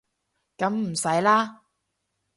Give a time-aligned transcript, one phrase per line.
[0.57, 1.61] 噉唔使啦